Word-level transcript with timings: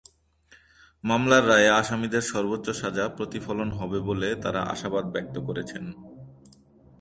মামলার 1.03 1.43
রায়ে 1.47 1.69
আসামিদের 1.71 2.23
সর্বোচ্চ 2.31 2.67
সাজা 2.71 3.05
প্রতিফলন 3.17 3.69
হবে 3.71 3.99
বলে 3.99 4.29
তাঁরা 4.43 4.61
আশাবাদ 4.73 5.05
ব্যক্ত 5.13 5.35
করেছেন। 5.47 5.83